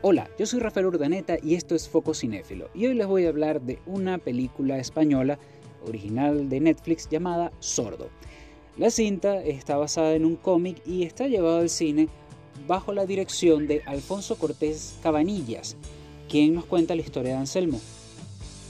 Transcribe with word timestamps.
Hola, 0.00 0.30
yo 0.38 0.46
soy 0.46 0.60
Rafael 0.60 0.86
Urdaneta 0.86 1.38
y 1.42 1.56
esto 1.56 1.74
es 1.74 1.88
Foco 1.88 2.14
Cinéfilo 2.14 2.70
y 2.72 2.86
hoy 2.86 2.94
les 2.94 3.08
voy 3.08 3.26
a 3.26 3.30
hablar 3.30 3.60
de 3.60 3.80
una 3.84 4.18
película 4.18 4.78
española 4.78 5.40
original 5.84 6.48
de 6.48 6.60
Netflix 6.60 7.08
llamada 7.08 7.50
Sordo. 7.58 8.08
La 8.76 8.90
cinta 8.90 9.42
está 9.42 9.76
basada 9.76 10.14
en 10.14 10.24
un 10.24 10.36
cómic 10.36 10.80
y 10.86 11.02
está 11.02 11.26
llevada 11.26 11.58
al 11.58 11.68
cine 11.68 12.08
bajo 12.68 12.92
la 12.92 13.06
dirección 13.06 13.66
de 13.66 13.82
Alfonso 13.86 14.36
Cortés 14.36 14.94
Cabanillas, 15.02 15.76
quien 16.28 16.54
nos 16.54 16.66
cuenta 16.66 16.94
la 16.94 17.02
historia 17.02 17.32
de 17.32 17.38
Anselmo, 17.38 17.80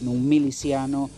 un 0.06 0.28
miliciano 0.30 1.10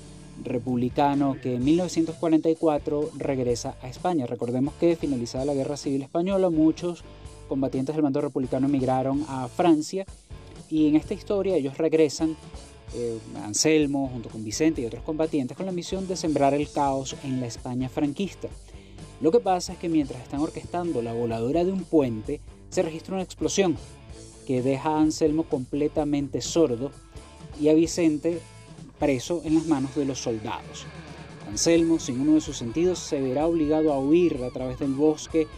republicano 0.42 1.36
que 1.40 1.54
en 1.54 1.64
1944 1.64 3.10
regresa 3.16 3.76
a 3.80 3.88
España. 3.88 4.26
Recordemos 4.26 4.74
que 4.74 4.96
finalizada 4.96 5.44
la 5.44 5.54
Guerra 5.54 5.76
Civil 5.76 6.02
Española, 6.02 6.50
muchos 6.50 7.04
combatientes 7.50 7.94
del 7.94 8.02
bando 8.02 8.20
republicano 8.20 8.68
emigraron 8.68 9.26
a 9.28 9.48
Francia 9.48 10.06
y 10.70 10.86
en 10.86 10.94
esta 10.94 11.14
historia 11.14 11.56
ellos 11.56 11.76
regresan, 11.76 12.36
eh, 12.94 13.18
Anselmo 13.42 14.08
junto 14.08 14.28
con 14.28 14.44
Vicente 14.44 14.80
y 14.80 14.86
otros 14.86 15.02
combatientes, 15.02 15.56
con 15.56 15.66
la 15.66 15.72
misión 15.72 16.06
de 16.06 16.16
sembrar 16.16 16.54
el 16.54 16.70
caos 16.70 17.16
en 17.24 17.40
la 17.40 17.46
España 17.46 17.88
franquista. 17.88 18.48
Lo 19.20 19.32
que 19.32 19.40
pasa 19.40 19.72
es 19.72 19.78
que 19.80 19.88
mientras 19.88 20.22
están 20.22 20.40
orquestando 20.40 21.02
la 21.02 21.12
voladura 21.12 21.64
de 21.64 21.72
un 21.72 21.82
puente, 21.82 22.40
se 22.70 22.82
registra 22.82 23.14
una 23.14 23.24
explosión 23.24 23.76
que 24.46 24.62
deja 24.62 24.90
a 24.90 25.00
Anselmo 25.00 25.42
completamente 25.42 26.40
sordo 26.40 26.92
y 27.60 27.68
a 27.68 27.74
Vicente 27.74 28.40
preso 29.00 29.42
en 29.44 29.56
las 29.56 29.66
manos 29.66 29.96
de 29.96 30.04
los 30.04 30.20
soldados. 30.20 30.86
Anselmo, 31.48 31.98
sin 31.98 32.20
uno 32.20 32.34
de 32.34 32.40
sus 32.40 32.56
sentidos, 32.56 33.00
se 33.00 33.20
verá 33.20 33.46
obligado 33.46 33.92
a 33.92 33.98
huir 33.98 34.40
a 34.44 34.50
través 34.50 34.78
del 34.78 34.94
bosque 34.94 35.48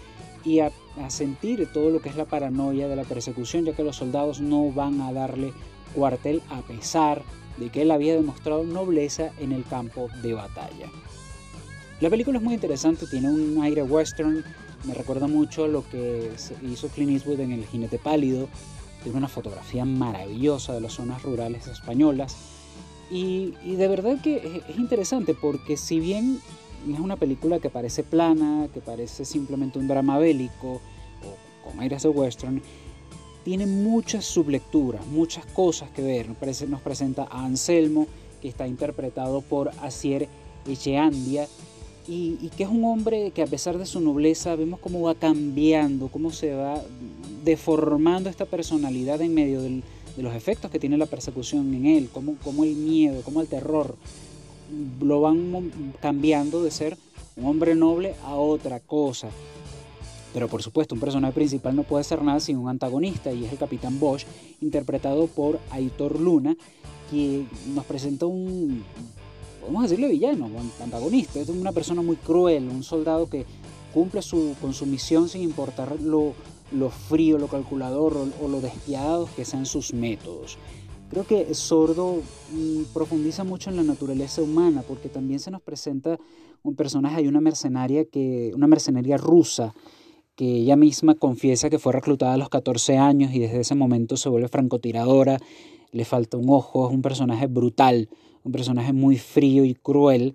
y 0.45 0.60
a, 0.60 0.73
sentir 1.09 1.66
todo 1.73 1.91
lo 1.91 2.01
que 2.01 2.10
es 2.10 2.16
la 2.16 2.27
paranoia 2.27 2.87
de 2.87 2.96
la 2.96 3.05
persecución, 3.05 3.64
ya 3.64 3.73
que 3.73 3.83
los 3.83 3.96
soldados 3.96 4.41
no 4.41 4.70
van 4.70 5.00
a 5.00 5.12
darle 5.12 5.52
cuartel 5.95 6.42
a 6.50 6.60
pesar 6.60 7.22
de 7.56 7.70
que 7.70 7.83
él 7.83 7.91
había 7.91 8.14
demostrado 8.14 8.64
nobleza 8.64 9.31
en 9.39 9.53
el 9.53 9.64
campo 9.64 10.08
de 10.22 10.34
batalla. 10.34 10.91
La 12.00 12.11
película 12.11 12.39
es 12.39 12.44
muy 12.44 12.55
interesante, 12.55 13.06
tiene 13.06 13.31
un 13.31 13.62
aire 13.62 13.83
western, 13.83 14.44
me 14.84 14.94
recuerda 14.94 15.28
mucho 15.28 15.64
a 15.64 15.69
lo 15.69 15.89
que 15.89 16.31
hizo 16.62 16.88
Clint 16.88 17.12
Eastwood 17.12 17.41
en 17.41 17.53
El 17.53 17.64
jinete 17.66 17.98
pálido, 17.98 18.48
tiene 19.03 19.19
una 19.19 19.28
fotografía 19.28 19.84
maravillosa 19.84 20.75
de 20.75 20.81
las 20.81 20.94
zonas 20.94 21.22
rurales 21.22 21.66
españolas 21.69 22.36
y, 23.11 23.53
de 23.64 23.88
verdad 23.88 24.20
que 24.22 24.62
es 24.69 24.78
interesante 24.78 25.34
porque 25.34 25.77
si 25.77 26.00
bien 26.00 26.41
es 26.91 27.00
una 27.00 27.16
película 27.16 27.58
que 27.58 27.70
parece 27.70 28.02
plana, 28.02 28.69
que 28.72 28.80
parece 28.80 29.25
simplemente 29.25 29.78
un 29.78 29.88
drama 29.88 30.19
bélico 30.19 30.80
o 31.22 31.69
con 31.69 31.80
aires 31.80 32.02
de 32.02 32.08
western, 32.08 32.62
tiene 33.44 33.66
muchas 33.66 34.25
sublecturas, 34.25 35.06
muchas 35.06 35.44
cosas 35.47 35.91
que 35.91 36.03
ver. 36.03 36.28
Nos, 36.69 36.80
presenta 36.80 37.25
a 37.25 37.44
Anselmo, 37.44 38.06
que 38.41 38.48
está 38.48 38.66
interpretado 38.66 39.41
por 39.41 39.70
Asier 39.80 40.28
Echeandia, 40.66 41.48
y, 42.08 42.48
que 42.56 42.64
es 42.64 42.69
un 42.69 42.84
hombre 42.84 43.30
que 43.30 43.42
a 43.42 43.47
pesar 43.47 43.78
de 43.78 43.86
su 43.86 44.00
nobleza 44.00 44.56
vemos 44.56 44.80
cómo 44.80 45.03
va 45.03 45.14
cambiando, 45.14 46.08
cómo 46.08 46.33
se 46.33 46.53
va 46.53 46.83
deformando 47.44 48.28
esta 48.28 48.44
personalidad 48.44 49.20
en 49.20 49.34
medio 49.34 49.62
de 49.62 49.83
los 50.16 50.34
efectos 50.34 50.70
que 50.70 50.80
tiene 50.80 50.98
la 50.98 51.06
persecución 51.06 51.72
en 51.75 51.86
él, 51.86 52.08
cómo, 52.12 52.34
cómo 52.42 52.64
el 52.64 52.75
miedo, 52.75 53.22
cómo 53.25 53.41
el 53.41 53.47
terror 53.47 53.97
lo 55.01 55.20
van 55.20 55.95
cambiando 56.01 56.62
de 56.62 56.70
ser 56.70 56.97
un 57.37 57.47
hombre 57.47 57.75
noble 57.75 58.15
a 58.25 58.34
otra 58.34 58.81
cosa. 58.81 59.28
Pero 60.33 60.48
por 60.48 60.62
supuesto, 60.62 60.95
un 60.95 61.01
personaje 61.01 61.34
principal 61.34 61.77
no 61.77 61.83
puede 61.83 62.05
ser 62.05 62.23
nada 62.23 62.41
sin 62.41 62.56
un 62.56 62.69
antagonista, 62.69 63.33
y 63.33 63.45
es 63.45 63.53
el 63.53 63.59
Capitán 63.59 64.00
Bosch, 64.00 64.25
interpretado 64.61 65.27
por 65.27 65.59
Aitor 65.70 66.19
Luna, 66.19 66.56
que 67.11 67.45
nos 67.75 67.84
presenta 67.84 68.25
un, 68.27 68.83
podemos 69.61 69.83
decirle 69.83 70.09
villano, 70.09 70.47
un 70.47 70.70
antagonista. 70.82 71.38
Es 71.38 71.49
una 71.49 71.72
persona 71.72 72.03
muy 72.03 72.16
cruel, 72.16 72.69
un 72.69 72.82
soldado 72.82 73.28
que 73.28 73.44
cumple 73.93 74.22
su, 74.22 74.55
con 74.61 74.72
su 74.72 74.87
misión 74.87 75.28
sin 75.28 75.43
importar 75.43 76.00
lo, 76.00 76.32
lo 76.72 76.88
frío, 76.88 77.37
lo 77.37 77.49
calculador 77.49 78.16
o, 78.16 78.44
o 78.44 78.49
lo 78.49 78.61
despiadados 78.62 79.28
que 79.31 79.44
sean 79.44 79.66
sus 79.66 79.93
métodos. 79.93 80.56
Creo 81.12 81.27
que 81.27 81.53
Sordo 81.53 82.23
profundiza 82.95 83.45
mucho 83.45 83.69
en 83.69 83.77
la 83.77 83.83
naturaleza 83.83 84.41
humana 84.41 84.83
porque 84.89 85.11
también 85.11 85.41
se 85.41 85.50
nos 85.50 85.61
presenta 85.61 86.19
un 86.62 86.75
personaje, 86.75 87.17
hay 87.17 87.27
una 87.27 87.43
mercenaria 87.43 88.06
que 88.06 88.50
una 88.55 88.67
mercenaria 88.67 89.19
rusa 89.19 89.75
que 90.37 90.56
ella 90.61 90.75
misma 90.75 91.15
confiesa 91.15 91.69
que 91.69 91.78
fue 91.78 91.93
reclutada 91.93 92.33
a 92.33 92.39
los 92.39 92.49
14 92.49 92.97
años 92.97 93.34
y 93.34 93.41
desde 93.41 93.61
ese 93.61 93.75
momento 93.75 94.17
se 94.17 94.31
vuelve 94.31 94.49
francotiradora, 94.49 95.39
le 95.91 96.06
falta 96.06 96.39
un 96.39 96.49
ojo, 96.49 96.89
es 96.89 96.95
un 96.95 97.03
personaje 97.03 97.47
brutal, 97.47 98.09
un 98.43 98.53
personaje 98.53 98.94
muy 98.94 99.19
frío 99.19 99.67
y 99.67 99.75
cruel 99.75 100.33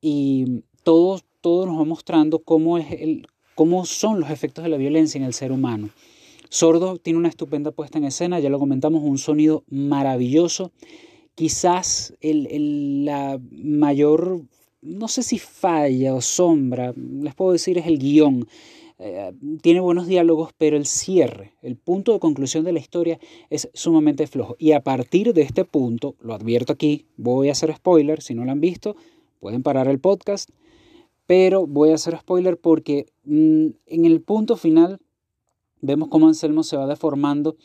y 0.00 0.62
todo, 0.84 1.18
todo 1.40 1.66
nos 1.66 1.80
va 1.80 1.84
mostrando 1.84 2.38
cómo, 2.38 2.78
es 2.78 2.92
el, 2.92 3.26
cómo 3.56 3.84
son 3.84 4.20
los 4.20 4.30
efectos 4.30 4.62
de 4.62 4.70
la 4.70 4.76
violencia 4.76 5.18
en 5.18 5.24
el 5.24 5.34
ser 5.34 5.50
humano. 5.50 5.90
Sordo 6.50 6.98
tiene 6.98 7.18
una 7.18 7.28
estupenda 7.28 7.70
puesta 7.70 7.98
en 7.98 8.04
escena, 8.04 8.40
ya 8.40 8.50
lo 8.50 8.58
comentamos, 8.58 9.02
un 9.02 9.18
sonido 9.18 9.64
maravilloso. 9.68 10.72
Quizás 11.34 12.14
el, 12.20 13.04
la 13.04 13.38
mayor, 13.50 14.42
no 14.80 15.08
sé 15.08 15.22
si 15.22 15.38
falla 15.38 16.14
o 16.14 16.20
sombra, 16.20 16.94
les 16.96 17.34
puedo 17.34 17.52
decir, 17.52 17.78
es 17.78 17.86
el 17.86 17.98
guion. 17.98 18.46
Eh, 18.98 19.32
tiene 19.60 19.80
buenos 19.80 20.06
diálogos, 20.06 20.52
pero 20.56 20.78
el 20.78 20.86
cierre, 20.86 21.52
el 21.60 21.76
punto 21.76 22.14
de 22.14 22.18
conclusión 22.18 22.64
de 22.64 22.72
la 22.72 22.78
historia 22.78 23.18
es 23.50 23.68
sumamente 23.74 24.26
flojo. 24.26 24.56
Y 24.58 24.72
a 24.72 24.82
partir 24.82 25.34
de 25.34 25.42
este 25.42 25.64
punto, 25.64 26.14
lo 26.20 26.32
advierto 26.32 26.72
aquí, 26.72 27.04
voy 27.18 27.50
a 27.50 27.52
hacer 27.52 27.74
spoiler, 27.74 28.22
si 28.22 28.34
no 28.34 28.44
lo 28.44 28.52
han 28.52 28.60
visto, 28.60 28.96
pueden 29.40 29.62
parar 29.62 29.88
el 29.88 29.98
podcast, 29.98 30.48
pero 31.26 31.66
voy 31.66 31.90
a 31.90 31.96
hacer 31.96 32.16
spoiler 32.16 32.56
porque 32.56 33.06
mm, 33.24 33.66
en 33.86 34.04
el 34.06 34.22
punto 34.22 34.56
final 34.56 35.00
vemos 35.86 36.08
cómo 36.08 36.28
Anselmo 36.28 36.62
se 36.62 36.76
va 36.76 36.86
deformando 36.86 37.56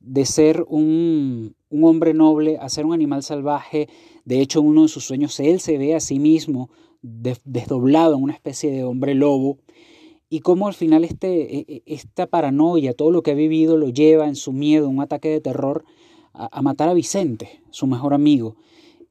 de 0.00 0.24
ser 0.24 0.64
un, 0.68 1.54
hombre 1.70 2.14
noble 2.14 2.58
a 2.58 2.68
ser 2.68 2.86
un 2.86 2.92
animal 2.92 3.22
salvaje. 3.22 3.88
De 4.24 4.40
hecho, 4.40 4.62
uno 4.62 4.82
de 4.82 4.88
sus 4.88 5.04
sueños, 5.04 5.38
él 5.40 5.60
se 5.60 5.78
ve 5.78 5.94
a 5.94 6.00
sí 6.00 6.18
mismo 6.18 6.70
desdoblado 7.02 8.16
en 8.16 8.22
una 8.22 8.32
especie 8.32 8.70
de 8.70 8.84
hombre 8.84 9.14
lobo. 9.14 9.58
Y 10.28 10.40
cómo 10.40 10.68
al 10.68 10.74
final 10.74 11.04
este, 11.04 11.56
e, 11.56 11.64
e, 11.68 11.82
esta 11.86 12.26
paranoia, 12.26 12.94
todo 12.94 13.10
lo 13.10 13.22
que 13.22 13.32
ha 13.32 13.34
vivido, 13.34 13.76
lo 13.76 13.88
lleva 13.88 14.28
en 14.28 14.36
su 14.36 14.52
miedo, 14.52 14.88
un 14.88 15.00
ataque 15.00 15.28
de 15.28 15.40
terror, 15.40 15.84
a 16.32 16.62
matar 16.62 16.88
a 16.88 16.94
Vicente, 16.94 17.60
su 17.70 17.86
mejor 17.86 18.14
amigo. 18.14 18.56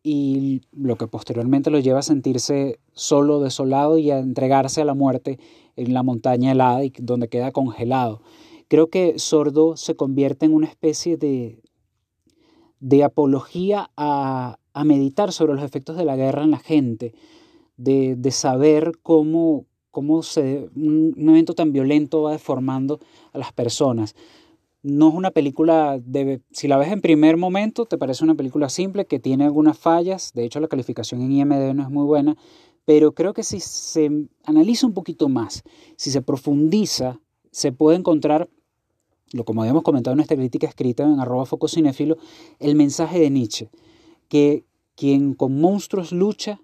Y 0.01 0.62
lo 0.72 0.95
que 0.95 1.07
posteriormente 1.07 1.69
lo 1.69 1.79
lleva 1.79 2.00
a 2.00 2.03
sentirse 2.03 2.79
solo, 2.94 3.41
desolado 3.41 3.97
y 3.97 4.12
a 4.12 4.19
entregarse 4.19 4.81
a 4.81 4.85
la 4.85 4.94
muerte 4.94 5.39
en 5.79 5.94
la 5.94 6.03
montaña 6.03 6.51
helada 6.51 6.84
y 6.84 6.94
donde 6.97 7.29
queda 7.29 7.51
congelado. 7.51 8.22
Creo 8.67 8.90
que 8.90 9.17
Sordo 9.17 9.78
se 9.78 9.95
convierte 9.95 10.45
en 10.45 10.53
una 10.53 10.67
especie 10.67 11.17
de, 11.17 11.62
de 12.79 13.03
apología 13.03 13.91
a, 13.97 14.57
meditar 14.85 15.34
sobre 15.34 15.56
los 15.56 15.63
efectos 15.63 15.97
de 15.97 16.06
la 16.06 16.16
guerra 16.16 16.44
en 16.44 16.51
la 16.51 16.59
gente, 16.59 17.13
de, 17.75 18.31
saber 18.31 18.94
cómo, 19.03 19.66
cómo 19.91 20.23
se, 20.23 20.69
un, 20.73 21.13
evento 21.18 21.53
tan 21.53 21.73
violento 21.73 22.22
va 22.22 22.31
deformando 22.31 23.00
a 23.34 23.38
las 23.38 23.51
personas. 23.51 24.16
No 24.81 25.09
es 25.09 25.16
una 25.16 25.31
película, 25.31 26.00
de, 26.01 26.39
si 26.51 26.69
la 26.69 26.78
ves 26.78 26.94
en 26.94 27.01
primer 27.01 27.35
momento, 27.35 27.85
te 27.85 27.97
parece 27.97 28.23
una 28.23 28.35
película 28.35 28.69
simple 28.69 29.06
que 29.06 29.19
tiene 29.19 29.44
algunas 29.44 29.78
fallas, 29.78 30.31
de 30.34 30.45
hecho 30.45 30.62
la 30.62 30.69
calificación 30.69 31.22
en 31.22 31.34
IMDb 31.34 31.73
no 31.73 31.84
es 31.84 31.89
muy 31.89 32.06
buena, 32.06 32.38
pero 32.89 33.13
creo 33.13 33.35
que 33.35 33.44
si 33.44 33.59
se 33.59 34.09
analiza 34.45 34.88
un 34.88 34.95
poquito 34.95 35.29
más, 35.29 35.61
si 35.95 36.09
se 36.09 36.23
profundiza, 36.23 37.22
se 37.51 37.72
puede 37.72 38.00
encontrar, 38.00 38.50
lo 39.31 39.45
como 39.45 39.61
habíamos 39.61 39.83
comentado 39.83 40.13
en 40.13 40.17
nuestra 40.17 40.36
crítica 40.36 40.65
escrita 40.65 41.03
en 41.03 41.19
arroba 41.19 41.45
el 42.59 42.75
mensaje 42.75 43.19
de 43.19 43.30
Nietzsche, 43.30 43.69
que 44.27 44.65
quien 44.95 45.36
con 45.36 45.62
monstruos 45.62 46.12
lucha 46.12 46.62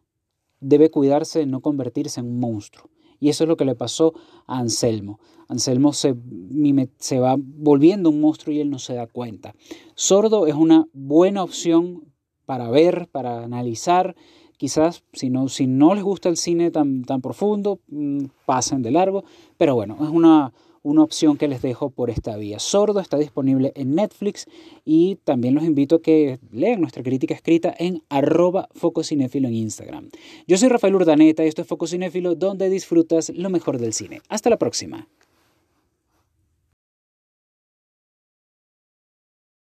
debe 0.62 0.90
cuidarse 0.90 1.38
de 1.38 1.46
no 1.46 1.62
convertirse 1.62 2.22
en 2.22 2.26
un 2.26 2.40
monstruo. 2.40 2.90
Y 3.20 3.30
eso 3.30 3.44
es 3.44 3.48
lo 3.48 3.56
que 3.56 3.66
le 3.66 3.76
pasó 3.76 4.16
a 4.48 4.58
Anselmo. 4.58 5.20
Anselmo 5.48 5.94
se, 5.94 6.16
se 6.98 7.20
va 7.20 7.36
volviendo 7.38 8.10
un 8.10 8.20
monstruo 8.20 8.52
y 8.52 8.62
él 8.62 8.72
no 8.72 8.80
se 8.80 8.96
da 8.96 9.06
cuenta. 9.06 9.54
Sordo 9.94 10.48
es 10.48 10.56
una 10.56 10.88
buena 10.92 11.44
opción 11.44 12.12
para 12.48 12.72
ver, 12.72 13.10
para 13.12 13.44
analizar 13.44 14.16
Quizás 14.58 15.04
si 15.14 15.30
no, 15.30 15.94
les 15.94 16.04
gusta 16.04 16.30
el 16.30 16.38
cine 16.38 16.72
tan, 16.72 17.04
tan 17.04 17.22
profundo, 17.22 17.80
mm, 17.88 18.26
pasen 18.46 18.82
de 18.82 18.92
largo, 18.92 19.24
pero 19.58 19.76
bueno, 19.76 19.98
es 20.02 20.10
una, 20.10 20.54
una 20.86 21.02
opción 21.02 21.36
que 21.36 21.48
les 21.48 21.64
dejo 21.64 21.90
por 21.90 22.12
esta 22.12 22.38
vía. 22.38 22.60
Sordo 22.60 23.00
está 23.00 23.18
disponible 23.18 23.72
en 23.76 23.96
Netflix 23.96 24.46
y 24.86 25.16
también 25.24 25.56
los 25.56 25.64
invito 25.64 25.96
a 25.96 26.02
que 26.02 26.40
lean 26.52 26.80
nuestra 26.80 27.02
crítica 27.02 27.34
escrita 27.34 27.74
en 27.78 28.04
arroba 28.08 28.70
en 29.12 29.54
Instagram. 29.54 30.10
Yo 30.48 30.58
soy 30.58 30.70
Rafael 30.70 30.96
Urdaneta 30.96 31.44
y 31.44 31.48
esto 31.48 31.64
es 31.64 31.68
Fococinéfilo 31.68 32.36
donde 32.36 32.70
disfrutas 32.70 33.30
lo 33.30 33.50
mejor 33.50 33.80
del 33.80 33.94
cine. 33.94 34.22
Hasta 34.30 34.52
la 34.52 34.58
próxima. 34.58 35.08